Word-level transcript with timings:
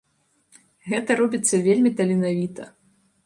Гэта 0.91 1.17
робіцца 1.19 1.59
вельмі 1.67 1.91
таленавіта. 1.99 2.63